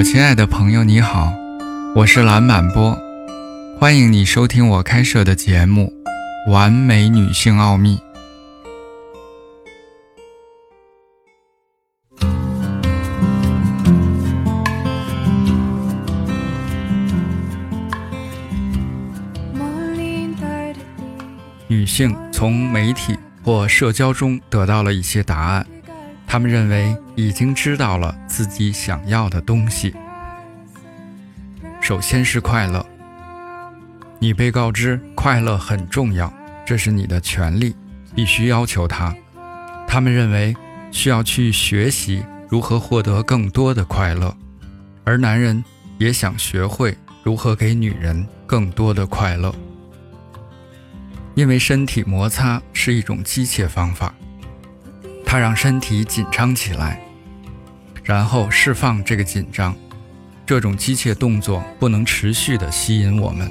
[0.00, 1.30] 我亲爱的朋友，你好，
[1.94, 2.98] 我是蓝满波，
[3.78, 5.92] 欢迎你收听我开设的节目
[6.50, 7.98] 《完美女性奥秘》。
[21.68, 25.66] 女性从媒体或社交中得到了一些答案。
[26.32, 29.92] 他们认为已经知道了自己想要的东西。
[31.80, 32.86] 首先是快乐，
[34.20, 36.32] 你被告知快乐很重要，
[36.64, 37.74] 这是你的权利，
[38.14, 39.12] 必须要求它。
[39.88, 40.54] 他们认为
[40.92, 44.32] 需要去学习如何获得更多的快乐，
[45.02, 45.64] 而男人
[45.98, 49.52] 也想学会如何给女人更多的快乐，
[51.34, 54.14] 因为身体摩擦是一种机械方法。
[55.30, 57.00] 它让身体紧张起来，
[58.02, 59.72] 然后释放这个紧张。
[60.44, 63.48] 这种机械动作不能持续地吸引我们，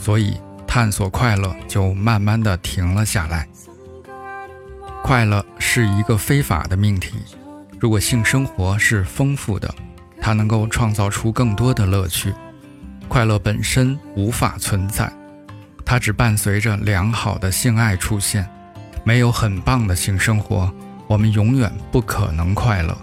[0.00, 3.46] 所以探索快乐就慢慢地停了下来。
[5.02, 7.16] 快乐是一个非法的命题。
[7.78, 9.74] 如果性生活是丰富的，
[10.22, 12.32] 它能够创造出更多的乐趣。
[13.06, 15.12] 快乐本身无法存在，
[15.84, 18.48] 它只伴随着良好的性爱出现。
[19.04, 20.72] 没有很棒的性生活。
[21.08, 22.96] 我们永远不可能快乐。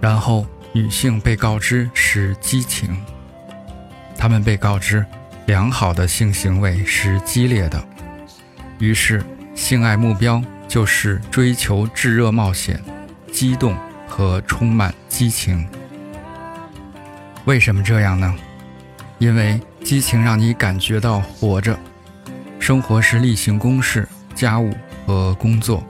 [0.00, 2.96] 然后，女性被告知是激情，
[4.16, 5.04] 她们被告知
[5.46, 7.84] 良好的性行为是激烈的，
[8.78, 9.22] 于是
[9.54, 12.82] 性爱目标就是追求炙热冒险、
[13.30, 13.76] 激动
[14.08, 15.68] 和充满激情。
[17.44, 18.34] 为什么这样呢？
[19.18, 21.78] 因为激情让你感觉到活着，
[22.58, 24.08] 生活是例行公事。
[24.40, 24.74] 家务
[25.06, 25.84] 和工作，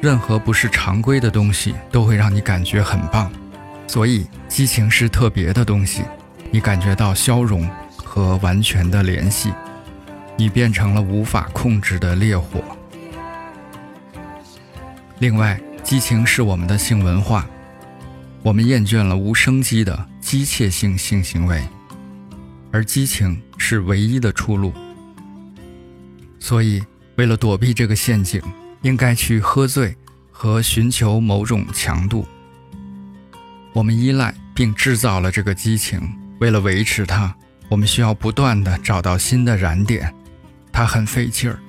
[0.00, 3.30] 任何不是常规的东西都会让你感觉很棒，
[3.86, 6.02] 所以激情是特别的东西。
[6.50, 7.68] 你感觉到消融
[7.98, 9.52] 和完全的联系，
[10.38, 12.64] 你变成了无法控制的烈火。
[15.18, 17.46] 另外，激情是我们的性文化，
[18.42, 21.62] 我们厌倦了无生机的机械性性行为，
[22.70, 24.72] 而激情是唯一的出路。
[26.40, 26.82] 所以。
[27.22, 28.42] 为了躲避这个陷阱，
[28.80, 29.96] 应该去喝醉
[30.32, 32.26] 和寻求某种强度。
[33.72, 36.00] 我们依赖并制造了这个激情，
[36.40, 37.32] 为了维持它，
[37.68, 40.12] 我们需要不断的找到新的燃点。
[40.72, 41.60] 它很费劲儿，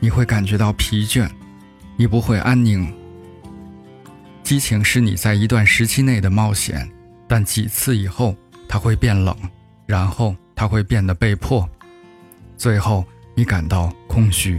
[0.00, 1.28] 你会感觉到疲倦，
[1.98, 2.90] 你不会安宁。
[4.42, 6.90] 激情是你在一段时期内的冒险，
[7.28, 8.34] 但几次以后
[8.66, 9.36] 它会变冷，
[9.84, 11.68] 然后它会变得被迫，
[12.56, 13.04] 最后
[13.34, 14.58] 你感到空虚。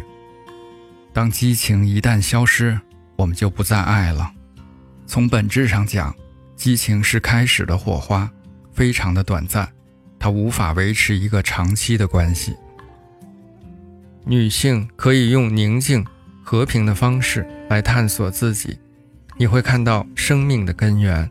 [1.12, 2.80] 当激情一旦消失，
[3.16, 4.32] 我们就不再爱了。
[5.06, 6.16] 从本质上讲，
[6.56, 8.30] 激情是开始的火花，
[8.72, 9.68] 非常的短暂，
[10.20, 12.56] 它无法维持一个长期的关系。
[14.26, 16.06] 女性可以用宁静、
[16.44, 18.78] 和平的方式来探索自己，
[19.38, 21.30] 你会看到生命的根源，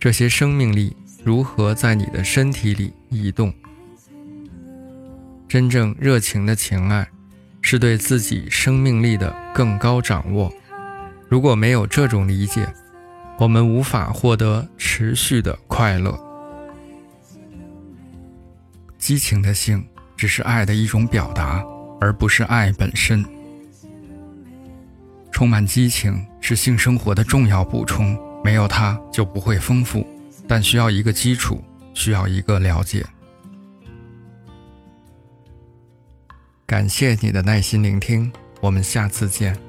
[0.00, 3.52] 这些生命力如何在你的身体里移动。
[5.46, 7.06] 真正热情的情爱。
[7.70, 10.50] 是对自己生命力的更高掌握。
[11.28, 12.66] 如果没有这种理解，
[13.38, 16.18] 我们无法获得持续的快乐。
[18.96, 19.86] 激情的性
[20.16, 21.62] 只是爱的一种表达，
[22.00, 23.22] 而不是爱本身。
[25.30, 30.06] 充满激情是性生活的重要补充，没有它就不会丰富，
[30.46, 31.62] 但需要一个基础，
[31.92, 33.04] 需要一个了解。
[36.68, 38.30] 感谢你的耐心聆听，
[38.60, 39.67] 我们下次见。